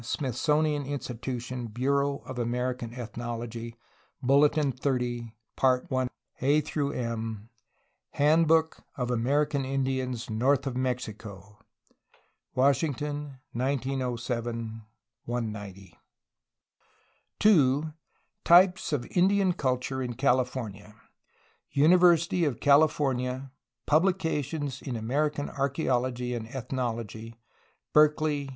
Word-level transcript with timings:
Smith 0.03 0.33
sonian 0.33 0.83
institution, 0.87 1.67
Bureau 1.67 2.23
of 2.25 2.39
American 2.39 2.91
ethnology, 2.91 3.75
Bulletin 4.23 4.71
30, 4.71 5.35
part 5.55 5.91
1, 5.91 6.09
A 6.41 6.63
M, 6.95 7.49
Handbook 8.13 8.81
of 8.97 9.11
American 9.11 9.63
Indians 9.63 10.27
north 10.27 10.65
of 10.65 10.75
Mexico 10.75 11.59
(Washington. 12.55 13.37
1907), 13.53 14.81
190. 15.25 15.99
2. 17.39 17.93
Types 18.43 18.91
of 18.91 19.05
Indian 19.11 19.53
culture 19.53 20.01
in 20.01 20.15
Cali 20.15 20.45
fornia. 20.45 20.95
University 21.69 22.43
of 22.43 22.59
CaHfor 22.59 23.15
nia, 23.15 23.51
Publications 23.85 24.81
[in] 24.81 24.95
Ameri 24.95 25.31
can 25.31 25.47
archaeology 25.51 26.33
and 26.33 26.47
ethnology 26.47 27.35
(Berkeley. 27.93 28.49